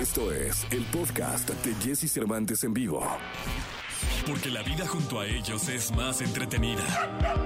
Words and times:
Esto 0.00 0.32
es 0.32 0.66
el 0.70 0.82
podcast 0.86 1.50
de 1.50 1.74
Jesse 1.74 2.10
Cervantes 2.10 2.64
en 2.64 2.72
vivo. 2.72 3.06
Porque 4.26 4.48
la 4.48 4.62
vida 4.62 4.86
junto 4.86 5.20
a 5.20 5.26
ellos 5.26 5.68
es 5.68 5.94
más 5.94 6.22
entretenida. 6.22 6.82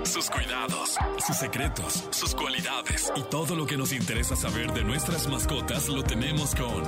Sus 0.04 0.30
cuidados, 0.30 0.96
sus 1.26 1.36
secretos, 1.36 2.06
sus 2.10 2.32
cualidades 2.32 3.12
y 3.16 3.22
todo 3.24 3.56
lo 3.56 3.66
que 3.66 3.76
nos 3.76 3.92
interesa 3.92 4.36
saber 4.36 4.72
de 4.72 4.84
nuestras 4.84 5.26
mascotas 5.26 5.88
lo 5.88 6.04
tenemos 6.04 6.54
con 6.54 6.84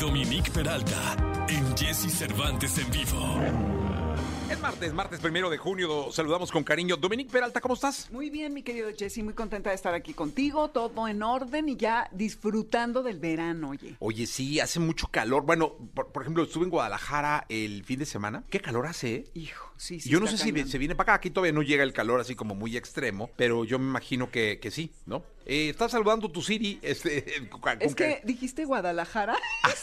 Dominique 0.00 0.50
Peralta 0.50 1.16
en 1.48 1.76
Jesse 1.76 2.12
Cervantes 2.12 2.76
en 2.78 2.90
vivo. 2.90 3.83
Es 4.64 4.70
martes, 4.70 4.94
martes 4.94 5.20
primero 5.20 5.50
de 5.50 5.58
junio. 5.58 6.10
Saludamos 6.10 6.50
con 6.50 6.64
cariño. 6.64 6.96
Dominique 6.96 7.30
Peralta, 7.30 7.60
¿cómo 7.60 7.74
estás? 7.74 8.10
Muy 8.10 8.30
bien, 8.30 8.54
mi 8.54 8.62
querido 8.62 8.88
Jesse, 8.96 9.18
muy 9.22 9.34
contenta 9.34 9.68
de 9.68 9.76
estar 9.76 9.92
aquí 9.92 10.14
contigo, 10.14 10.68
todo 10.70 11.06
en 11.06 11.22
orden 11.22 11.68
y 11.68 11.76
ya 11.76 12.08
disfrutando 12.12 13.02
del 13.02 13.18
verano, 13.18 13.68
oye. 13.70 13.96
Oye, 13.98 14.26
sí, 14.26 14.60
hace 14.60 14.80
mucho 14.80 15.08
calor. 15.08 15.42
Bueno, 15.44 15.74
por, 15.92 16.12
por 16.12 16.22
ejemplo, 16.22 16.42
estuve 16.44 16.64
en 16.64 16.70
Guadalajara 16.70 17.44
el 17.50 17.84
fin 17.84 17.98
de 17.98 18.06
semana. 18.06 18.42
¿Qué 18.48 18.58
calor 18.60 18.86
hace? 18.86 19.14
eh? 19.14 19.24
Hijo, 19.34 19.70
sí, 19.76 20.00
sí. 20.00 20.08
yo 20.08 20.18
no 20.18 20.24
está 20.24 20.38
sé 20.38 20.44
si 20.44 20.52
cañón. 20.52 20.68
se 20.68 20.78
viene 20.78 20.94
para 20.94 21.12
acá. 21.12 21.14
Aquí 21.18 21.28
todavía 21.30 21.52
no 21.52 21.60
llega 21.60 21.82
el 21.82 21.92
calor 21.92 22.20
así 22.20 22.34
como 22.34 22.54
muy 22.54 22.74
extremo, 22.78 23.28
pero 23.36 23.66
yo 23.66 23.78
me 23.78 23.84
imagino 23.86 24.30
que, 24.30 24.60
que 24.60 24.70
sí, 24.70 24.92
¿no? 25.04 25.24
Eh, 25.44 25.68
estás 25.68 25.92
saludando 25.92 26.30
tu 26.30 26.40
Siri. 26.40 26.78
Este, 26.80 27.46
con- 27.50 27.60
con 27.60 27.82
Es 27.82 27.94
que 27.94 28.22
dijiste 28.24 28.64
Guadalajara. 28.64 29.36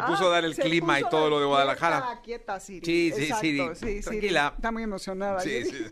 se 0.00 0.06
puso 0.06 0.26
a 0.26 0.30
dar 0.30 0.44
el 0.44 0.52
Ah, 0.58 0.62
clima 0.62 1.00
y 1.00 1.04
todo 1.08 1.28
lo 1.30 1.40
de 1.40 1.46
Guadalajara. 1.46 2.00
Quieta, 2.00 2.22
quieta, 2.22 2.60
Siri. 2.60 2.86
Sí, 2.86 3.12
sí, 3.14 3.22
Exacto, 3.24 3.40
Siri. 3.40 3.58
sí, 3.74 3.80
Siri. 3.80 4.02
Tranquila. 4.02 4.52
Está 4.56 4.72
muy 4.72 4.82
emocionada. 4.82 5.40
Sí, 5.40 5.64
sí. 5.64 5.86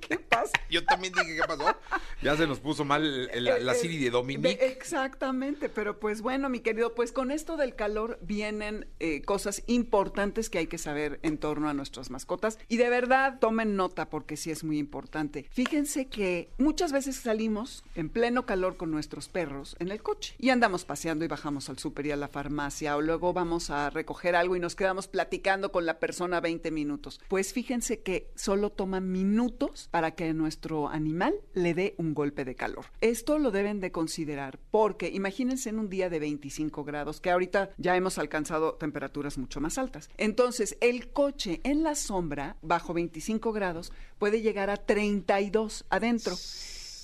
Yo 0.71 0.85
también 0.85 1.13
dije, 1.15 1.37
¿qué 1.37 1.43
pasó? 1.47 1.75
Ya 2.23 2.37
se 2.37 2.47
nos 2.47 2.61
puso 2.61 2.85
mal 2.85 3.29
el- 3.33 3.45
la 3.45 3.73
Eh, 3.73 3.75
Siri 3.75 3.99
de 3.99 4.07
eh, 4.09 4.11
Dominique. 4.11 4.59
Exactamente, 4.67 5.69
pero 5.69 5.99
pues 5.99 6.21
bueno, 6.23 6.49
mi 6.49 6.61
querido, 6.61 6.95
pues 6.95 7.13
con 7.13 7.31
esto 7.31 7.57
del 7.57 7.75
calor 7.75 8.19
vienen 8.23 8.87
eh, 9.01 9.23
cosas 9.23 9.63
importantes 9.67 10.51
que 10.51 10.59
hay 10.59 10.67
que 10.67 10.79
saber 10.79 11.21
en 11.23 11.39
torno 11.39 11.69
a 11.69 11.75
nuestras 11.75 12.11
mascotas 12.11 12.59
y 12.69 12.77
de 12.77 12.89
verdad 12.91 13.39
tomen 13.41 13.77
nota 13.77 14.11
porque 14.11 14.37
sí 14.37 14.51
es 14.51 14.65
muy 14.65 14.79
importante. 14.79 15.47
Fíjense 15.51 16.09
que 16.09 16.51
muchas 16.59 16.93
veces 16.93 17.17
salimos 17.17 17.85
en 17.95 18.09
pleno 18.09 18.47
calor 18.47 18.77
con 18.77 18.91
nuestros 18.91 19.29
perros 19.29 19.77
en 19.79 19.91
el 19.91 20.03
coche 20.03 20.35
y 20.39 20.51
andamos 20.51 20.85
paseando 20.85 21.25
y 21.25 21.29
bajamos 21.29 21.69
al 21.69 21.79
súper 21.79 22.07
y 22.07 22.11
a 22.13 22.17
la 22.17 22.29
farmacia 22.29 22.97
o 22.97 23.01
luego 23.03 23.33
vamos 23.33 23.71
a 23.71 23.91
recoger 23.91 24.35
algo 24.37 24.57
y 24.57 24.61
nos 24.61 24.75
quedamos 24.75 25.09
platicando 25.09 25.71
con 25.73 25.87
la 25.87 25.99
persona 25.99 26.41
20 26.41 26.71
minutos. 26.71 27.21
Pues 27.29 27.53
fíjense 27.53 28.01
que 28.01 28.31
solo 28.35 28.71
toma 28.71 29.01
minutos 29.01 29.89
para 29.91 30.13
que 30.13 30.28
nuestro 30.35 30.89
animal 30.89 31.35
le 31.55 31.75
dé 31.75 31.95
un 31.99 32.15
golpe 32.15 32.45
de 32.45 32.55
calor. 32.55 32.87
Esto 33.01 33.39
lo 33.39 33.51
deben 33.51 33.81
de 33.81 33.93
considerar 33.93 34.59
porque 34.71 35.09
imagínense 35.09 35.71
en 35.71 35.79
un 35.79 35.89
día 35.89 36.09
de 36.11 36.19
25 36.19 36.85
grados, 36.85 37.21
que 37.21 37.31
ahorita 37.31 37.71
ya 37.79 37.97
hemos 37.97 38.19
alcanzado 38.19 38.75
temperaturas 38.75 39.39
mucho 39.39 39.61
más 39.61 39.79
altas. 39.79 40.11
Entonces, 40.17 40.77
el 40.81 41.09
coche 41.13 41.61
en 41.65 41.83
la 41.83 41.95
sombra, 41.95 42.57
bajo 42.63 42.95
25 42.95 43.53
grados, 43.53 43.93
puede 44.19 44.43
llegar 44.43 44.71
a 44.71 44.77
32 44.77 45.87
adentro. 45.91 46.35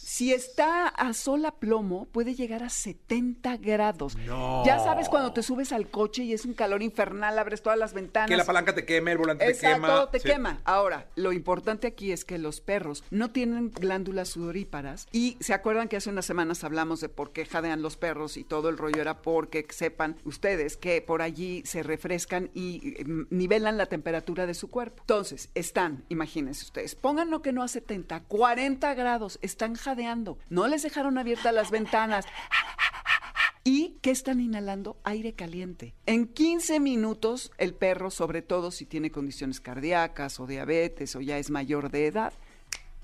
Si 0.07 0.35
está 0.35 0.87
a 0.87 1.15
sol 1.15 1.47
a 1.47 1.53
plomo, 1.53 2.05
puede 2.13 2.35
llegar 2.35 2.63
a 2.63 2.69
70 2.69 3.57
grados. 3.57 4.17
No. 4.19 4.63
Ya 4.67 4.79
sabes 4.79 5.09
cuando 5.09 5.33
te 5.33 5.43
subes 5.43 5.73
al 5.73 5.89
coche 5.91 6.25
y 6.25 6.35
es 6.35 6.45
un 6.45 6.53
calor 6.53 6.83
infernal, 6.83 7.39
abres 7.39 7.63
todas 7.63 7.79
las 7.79 7.95
ventanas. 7.95 8.29
Que 8.29 8.37
la 8.37 8.45
palanca 8.45 8.75
te 8.75 8.85
queme, 8.85 9.13
el 9.13 9.19
volante 9.19 9.47
te 9.47 9.59
quema. 9.59 10.11
te 10.11 10.21
Sí. 10.21 10.29
quema. 10.29 10.61
Ahora, 10.65 11.09
lo 11.17 11.33
importante 11.33 11.87
aquí 11.87 12.13
es 12.13 12.27
que 12.27 12.37
los 12.37 12.61
perros 12.61 13.03
no 13.11 13.31
tienen 13.31 13.71
glándulas 13.71 14.29
sudoríparas 14.29 15.09
y 15.11 15.39
se 15.41 15.55
acuerdan 15.55 15.89
que 15.89 15.97
hace 15.97 16.11
unas 16.11 16.27
semanas 16.27 16.65
hablamos 16.65 17.01
de 17.01 17.09
por 17.09 17.33
qué 17.33 17.47
jadean 17.47 17.81
los 17.81 17.97
perros 17.97 18.37
y 18.37 18.45
todo 18.45 18.69
el 18.69 18.77
rollo 18.77 19.01
era 19.01 19.23
porque 19.23 19.67
sepan 19.71 20.17
ustedes 20.25 20.77
que 20.77 21.01
por 21.01 21.23
allí 21.23 21.63
se 21.65 21.83
refrescan 21.83 22.51
y 22.53 22.95
eh, 23.01 23.05
nivelan 23.31 23.79
la 23.79 23.87
temperatura 23.87 24.47
de 24.47 24.53
su 24.53 24.69
cuerpo. 24.69 24.99
Entonces, 25.01 25.49
están, 25.55 26.05
imagínense 26.11 26.63
ustedes, 26.67 26.95
pónganlo 26.95 27.41
que 27.41 27.53
no 27.53 27.63
a 27.63 27.69
70, 27.69 28.21
40 28.25 28.93
grados, 28.93 29.39
están 29.41 29.75
jadeando, 29.75 29.94
no 30.49 30.69
les 30.69 30.83
dejaron 30.83 31.19
abiertas 31.19 31.55
las 31.55 31.71
ventanas. 31.71 32.27
¿Y 33.67 33.97
qué 34.03 34.11
están 34.11 34.41
inhalando? 34.41 34.99
Aire 35.05 35.33
caliente. 35.33 35.95
En 36.05 36.27
15 36.27 36.81
minutos, 36.81 37.51
el 37.57 37.75
perro, 37.75 38.11
sobre 38.11 38.43
todo 38.43 38.71
si 38.71 38.85
tiene 38.85 39.11
condiciones 39.11 39.61
cardíacas 39.61 40.39
o 40.39 40.47
diabetes 40.47 41.17
o 41.17 41.23
ya 41.23 41.39
es 41.39 41.51
mayor 41.51 41.91
de 41.91 42.07
edad, 42.07 42.35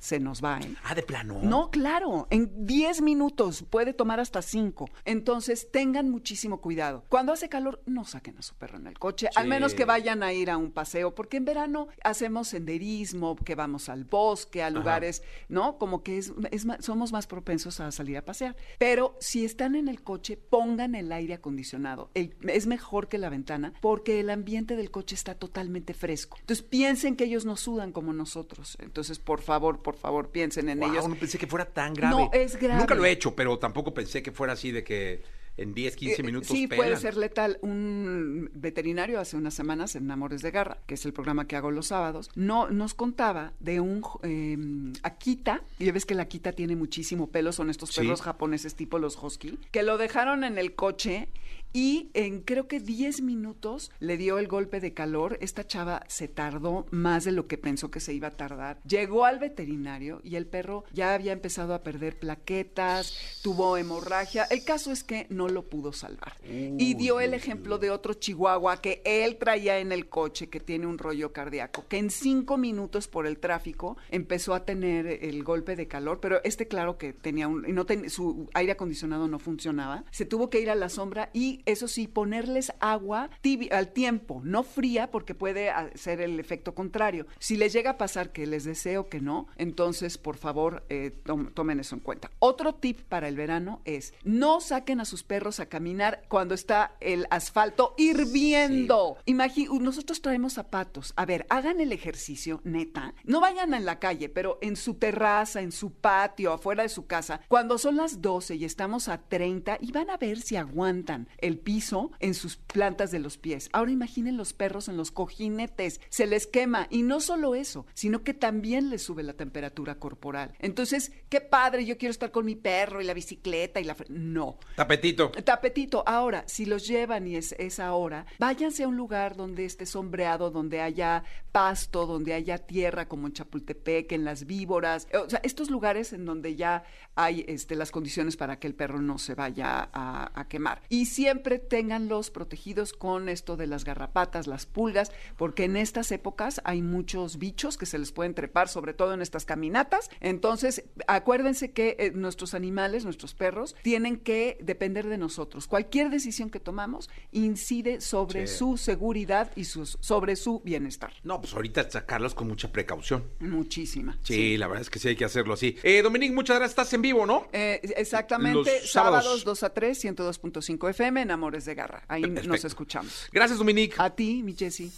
se 0.00 0.18
nos 0.18 0.42
va. 0.42 0.58
¿eh? 0.58 0.74
Ah, 0.82 0.94
de 0.96 1.02
plano. 1.04 1.38
No, 1.42 1.70
claro, 1.70 2.26
en 2.30 2.66
10 2.66 3.00
minutos 3.02 3.64
puede 3.70 3.92
tomar 3.92 4.18
hasta 4.18 4.42
5. 4.42 4.88
Entonces, 5.04 5.70
tengan 5.70 6.10
muchísimo 6.10 6.60
cuidado. 6.60 7.04
Cuando 7.08 7.32
hace 7.32 7.48
calor, 7.48 7.80
no 7.86 8.04
saquen 8.04 8.36
a 8.38 8.42
su 8.42 8.54
perro 8.56 8.78
en 8.78 8.86
el 8.88 8.98
coche, 8.98 9.28
al 9.36 9.46
menos 9.46 9.74
que 9.74 9.84
vayan 9.84 10.22
a 10.22 10.32
ir 10.32 10.50
a 10.50 10.56
un 10.56 10.72
paseo, 10.72 11.14
porque 11.14 11.36
en 11.36 11.44
verano 11.44 11.86
hacemos 12.02 12.48
senderismo, 12.48 13.36
que 13.36 13.54
vamos 13.54 13.88
al 13.88 14.04
bosque, 14.04 14.62
a 14.62 14.70
lugares, 14.70 15.22
¿no? 15.48 15.78
Como 15.78 16.02
que 16.02 16.18
es, 16.18 16.32
es 16.50 16.66
somos 16.80 17.12
más 17.12 17.26
propensos 17.26 17.78
a 17.80 17.92
salir 17.92 18.16
a 18.16 18.24
pasear. 18.24 18.56
Pero 18.78 19.16
si 19.20 19.44
están 19.44 19.74
en 19.74 19.88
el 19.88 20.02
coche, 20.02 20.36
pongan 20.36 20.94
el 20.94 21.12
aire 21.12 21.34
acondicionado. 21.34 22.10
El- 22.14 22.34
es 22.48 22.66
mejor 22.66 23.08
que 23.08 23.18
la 23.18 23.28
ventana, 23.28 23.72
porque 23.80 24.20
el 24.20 24.30
ambiente 24.30 24.76
del 24.76 24.90
coche 24.90 25.14
está 25.14 25.34
totalmente 25.34 25.94
fresco. 25.94 26.36
Entonces, 26.40 26.64
piensen 26.64 27.16
que 27.16 27.24
ellos 27.24 27.44
no 27.44 27.56
sudan 27.56 27.92
como 27.92 28.12
nosotros. 28.12 28.76
Entonces, 28.80 29.18
por 29.18 29.40
favor, 29.42 29.82
por 29.82 29.89
favor, 29.94 30.28
piensen 30.30 30.68
en 30.68 30.78
Guau, 30.78 30.92
ellos. 30.92 31.08
no 31.08 31.14
pensé 31.14 31.38
que 31.38 31.46
fuera 31.46 31.64
tan 31.64 31.94
grave. 31.94 32.14
No, 32.14 32.30
es 32.32 32.56
grave. 32.56 32.78
Nunca 32.78 32.94
lo 32.94 33.04
he 33.04 33.10
hecho, 33.10 33.34
pero 33.34 33.58
tampoco 33.58 33.92
pensé 33.94 34.22
que 34.22 34.32
fuera 34.32 34.52
así 34.54 34.70
de 34.70 34.84
que 34.84 35.22
en 35.60 35.74
10, 35.74 35.96
15 35.96 36.20
Eh, 36.20 36.24
minutos 36.24 36.48
Sí, 36.48 36.66
pelan. 36.66 36.84
puede 36.86 36.96
ser 37.00 37.16
letal. 37.16 37.58
Un 37.62 38.50
veterinario 38.54 39.20
hace 39.20 39.36
unas 39.36 39.54
semanas 39.54 39.94
en 39.96 40.10
Amores 40.10 40.42
de 40.42 40.50
Garra, 40.50 40.78
que 40.86 40.94
es 40.94 41.04
el 41.04 41.12
programa 41.12 41.46
que 41.46 41.56
hago 41.56 41.70
los 41.70 41.88
sábados, 41.88 42.30
no, 42.34 42.70
nos 42.70 42.94
contaba 42.94 43.52
de 43.60 43.80
un 43.80 44.02
eh, 44.22 44.56
Akita, 45.02 45.62
y 45.78 45.86
ya 45.86 45.92
ves 45.92 46.06
que 46.06 46.14
la 46.14 46.22
Akita 46.24 46.52
tiene 46.52 46.76
muchísimo 46.76 47.28
pelo, 47.28 47.52
son 47.52 47.70
estos 47.70 47.90
Sí. 47.90 48.00
perros 48.00 48.22
japoneses 48.22 48.74
tipo 48.74 48.98
los 48.98 49.16
husky, 49.22 49.58
que 49.70 49.82
lo 49.82 49.98
dejaron 49.98 50.44
en 50.44 50.58
el 50.58 50.74
coche 50.74 51.28
y 51.72 52.10
en 52.14 52.40
creo 52.40 52.66
que 52.66 52.80
10 52.80 53.20
minutos 53.22 53.92
le 54.00 54.16
dio 54.16 54.38
el 54.38 54.48
golpe 54.48 54.80
de 54.80 54.92
calor. 54.92 55.38
Esta 55.40 55.64
chava 55.64 56.02
se 56.08 56.26
tardó 56.26 56.86
más 56.90 57.24
de 57.24 57.30
lo 57.30 57.46
que 57.46 57.58
pensó 57.58 57.92
que 57.92 58.00
se 58.00 58.12
iba 58.12 58.28
a 58.28 58.30
tardar. 58.32 58.80
Llegó 58.84 59.24
al 59.24 59.38
veterinario 59.38 60.20
y 60.24 60.34
el 60.34 60.46
perro 60.46 60.82
ya 60.92 61.14
había 61.14 61.32
empezado 61.32 61.72
a 61.74 61.84
perder 61.84 62.18
plaquetas, 62.18 63.14
tuvo 63.42 63.76
hemorragia. 63.76 64.44
El 64.50 64.64
caso 64.64 64.90
es 64.90 65.04
que 65.04 65.26
no 65.30 65.46
lo 65.50 65.62
pudo 65.68 65.92
salvar. 65.92 66.34
y 66.44 66.94
dio 66.94 67.20
el 67.20 67.34
ejemplo 67.34 67.78
de 67.78 67.90
otro 67.90 68.14
chihuahua 68.14 68.80
que 68.80 69.02
él 69.04 69.36
traía 69.36 69.78
en 69.78 69.92
el 69.92 70.08
coche 70.08 70.48
que 70.48 70.60
tiene 70.60 70.86
un 70.86 70.98
rollo 70.98 71.32
cardíaco, 71.32 71.84
que 71.88 71.98
en 71.98 72.10
cinco 72.10 72.56
minutos 72.56 73.08
por 73.08 73.26
el 73.26 73.38
tráfico 73.38 73.96
empezó 74.10 74.54
a 74.54 74.64
tener 74.64 75.06
el 75.06 75.42
golpe 75.44 75.76
de 75.76 75.86
calor, 75.88 76.20
pero 76.20 76.40
este 76.44 76.66
claro 76.68 76.98
que 76.98 77.12
tenía 77.12 77.48
un, 77.48 77.62
no 77.74 77.86
ten- 77.86 78.10
su 78.10 78.48
aire 78.54 78.72
acondicionado 78.72 79.28
no 79.28 79.38
funcionaba, 79.38 80.04
se 80.10 80.24
tuvo 80.26 80.50
que 80.50 80.60
ir 80.60 80.70
a 80.70 80.74
la 80.74 80.88
sombra 80.88 81.30
y 81.32 81.62
eso 81.66 81.88
sí, 81.88 82.06
ponerles 82.08 82.72
agua 82.80 83.30
tibia 83.40 83.78
al 83.78 83.92
tiempo, 83.92 84.40
no 84.44 84.62
fría 84.62 85.10
porque 85.10 85.34
puede 85.34 85.70
hacer 85.70 86.20
el 86.20 86.38
efecto 86.40 86.74
contrario. 86.74 87.26
Si 87.38 87.56
les 87.56 87.72
llega 87.72 87.90
a 87.92 87.98
pasar 87.98 88.32
que 88.32 88.46
les 88.46 88.64
deseo 88.64 89.08
que 89.08 89.20
no, 89.20 89.46
entonces 89.56 90.18
por 90.18 90.36
favor 90.36 90.84
eh, 90.88 91.10
tom- 91.24 91.50
tomen 91.52 91.80
eso 91.80 91.94
en 91.94 92.00
cuenta. 92.00 92.30
Otro 92.38 92.74
tip 92.74 93.00
para 93.02 93.28
el 93.28 93.36
verano 93.36 93.80
es 93.84 94.12
no 94.24 94.60
saquen 94.60 95.00
a 95.00 95.04
sus 95.04 95.22
perros 95.22 95.39
a 95.60 95.66
caminar 95.66 96.22
cuando 96.28 96.54
está 96.54 96.96
el 97.00 97.26
asfalto 97.30 97.94
hirviendo. 97.96 99.16
Imagi- 99.26 99.68
nosotros 99.80 100.20
traemos 100.22 100.52
zapatos. 100.54 101.12
A 101.16 101.24
ver, 101.24 101.46
hagan 101.48 101.80
el 101.80 101.92
ejercicio, 101.92 102.60
neta. 102.64 103.14
No 103.24 103.40
vayan 103.40 103.72
en 103.74 103.84
la 103.84 103.98
calle, 103.98 104.28
pero 104.28 104.58
en 104.60 104.76
su 104.76 104.94
terraza, 104.94 105.60
en 105.62 105.72
su 105.72 105.92
patio, 105.92 106.52
afuera 106.52 106.82
de 106.82 106.88
su 106.88 107.06
casa. 107.06 107.40
Cuando 107.48 107.78
son 107.78 107.96
las 107.96 108.20
12 108.20 108.56
y 108.56 108.64
estamos 108.64 109.08
a 109.08 109.18
30 109.22 109.78
y 109.80 109.92
van 109.92 110.10
a 110.10 110.16
ver 110.16 110.40
si 110.40 110.56
aguantan 110.56 111.28
el 111.38 111.58
piso 111.58 112.12
en 112.20 112.34
sus 112.34 112.56
plantas 112.56 113.10
de 113.10 113.18
los 113.18 113.38
pies. 113.38 113.68
Ahora 113.72 113.90
imaginen 113.92 114.36
los 114.36 114.52
perros 114.52 114.88
en 114.88 114.96
los 114.96 115.10
cojinetes. 115.10 116.00
Se 116.10 116.26
les 116.26 116.46
quema. 116.46 116.86
Y 116.90 117.02
no 117.02 117.20
solo 117.20 117.54
eso, 117.54 117.86
sino 117.94 118.22
que 118.22 118.34
también 118.34 118.90
les 118.90 119.02
sube 119.02 119.22
la 119.22 119.34
temperatura 119.34 119.94
corporal. 119.96 120.52
Entonces, 120.58 121.12
qué 121.28 121.40
padre, 121.40 121.84
yo 121.86 121.96
quiero 121.98 122.10
estar 122.10 122.30
con 122.30 122.44
mi 122.44 122.56
perro 122.56 123.00
y 123.00 123.04
la 123.04 123.14
bicicleta 123.14 123.80
y 123.80 123.84
la... 123.84 123.96
No. 124.08 124.58
Tapetito. 124.76 125.19
Tapetito. 125.28 126.02
Ahora, 126.06 126.44
si 126.46 126.66
los 126.66 126.86
llevan 126.86 127.26
y 127.26 127.36
es 127.36 127.54
esa 127.58 127.92
hora, 127.94 128.26
váyanse 128.38 128.84
a 128.84 128.88
un 128.88 128.96
lugar 128.96 129.36
donde 129.36 129.64
esté 129.64 129.86
sombreado, 129.86 130.50
donde 130.50 130.80
haya 130.80 131.24
pasto, 131.52 132.06
donde 132.06 132.34
haya 132.34 132.58
tierra, 132.58 133.08
como 133.08 133.26
en 133.26 133.32
Chapultepec, 133.32 134.12
en 134.12 134.24
las 134.24 134.46
víboras. 134.46 135.08
O 135.14 135.28
sea, 135.28 135.40
estos 135.42 135.70
lugares 135.70 136.12
en 136.12 136.24
donde 136.24 136.54
ya 136.54 136.84
hay 137.14 137.44
este, 137.48 137.74
las 137.76 137.90
condiciones 137.90 138.36
para 138.36 138.58
que 138.58 138.66
el 138.66 138.74
perro 138.74 139.00
no 139.00 139.18
se 139.18 139.34
vaya 139.34 139.88
a, 139.92 140.46
quemar. 140.48 140.82
Y 140.88 141.06
siempre 141.06 141.30
siempre 141.30 141.60
ténganlos 141.60 142.30
protegidos 142.30 142.92
con 142.92 143.28
esto 143.28 143.56
de 143.56 143.68
las 143.68 143.84
garrapatas, 143.84 144.48
las 144.48 144.66
pulgas, 144.66 145.12
porque 145.36 145.64
en 145.64 145.76
estas 145.76 146.10
épocas 146.10 146.60
hay 146.64 146.82
muchos 146.82 147.38
bichos 147.38 147.78
que 147.78 147.86
se 147.86 148.00
les 148.00 148.10
pueden 148.10 148.34
trepar, 148.34 148.68
sobre 148.68 148.94
todo 148.94 149.14
en 149.14 149.22
estas 149.22 149.44
caminatas. 149.44 150.10
Entonces, 150.18 150.82
acuérdense 151.06 151.70
que 151.70 151.94
eh, 152.00 152.10
nuestros 152.12 152.54
animales, 152.54 153.04
nuestros 153.04 153.34
perros, 153.34 153.76
tienen 153.82 154.16
que 154.16 154.58
depender 154.60 155.06
de 155.10 155.18
nosotros. 155.18 155.66
Cualquier 155.66 156.08
decisión 156.08 156.48
que 156.48 156.60
tomamos 156.60 157.10
incide 157.32 158.00
sobre 158.00 158.46
Sí. 158.46 158.56
su 158.56 158.76
seguridad 158.78 159.50
y 159.56 159.64
sus- 159.64 159.98
sobre 160.00 160.36
su 160.36 160.60
bienestar. 160.60 161.12
No, 161.24 161.40
pues 161.40 161.52
ahorita 161.52 161.90
sacarlos 161.90 162.34
con 162.34 162.48
mucha 162.48 162.72
precaución. 162.72 163.24
Muchísima. 163.40 164.18
Sí, 164.22 164.56
la 164.56 164.66
verdad 164.68 164.82
es 164.82 164.90
que 164.90 164.98
sí 164.98 165.08
hay 165.08 165.16
que 165.16 165.24
hacerlo 165.26 165.52
así. 165.54 165.76
Eh, 165.82 166.00
Dominique, 166.02 166.32
muchas 166.34 166.56
gracias. 166.56 166.70
Estás 166.70 166.92
en 166.94 167.02
vivo, 167.02 167.26
¿no? 167.26 167.48
Eh, 167.52 167.80
exactamente, 167.96 168.56
Los 168.80 168.90
sábados. 168.90 169.24
sábados 169.24 169.44
2 169.44 169.62
a 169.64 169.74
3, 169.74 169.98
102.5 169.98 170.88
FM 170.88 171.20
en 171.22 171.30
Amores 171.32 171.64
de 171.64 171.74
Garra. 171.74 172.04
Ahí 172.08 172.22
nos 172.22 172.64
escuchamos. 172.64 173.28
Gracias, 173.32 173.58
Dominique. 173.58 173.96
A 173.98 174.08
ti, 174.10 174.42
mi 174.42 174.54
Jessy. 174.54 174.92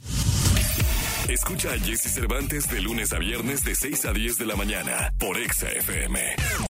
Escucha 1.29 1.73
a 1.73 1.79
Jesse 1.79 2.12
Cervantes 2.12 2.69
de 2.69 2.81
lunes 2.81 3.12
a 3.12 3.19
viernes 3.19 3.65
de 3.65 3.75
6 3.75 4.05
a 4.05 4.12
10 4.12 4.38
de 4.38 4.47
la 4.47 4.56
mañana 4.56 5.15
por 5.19 5.38
Exa 5.38 5.70
FM. 5.70 6.20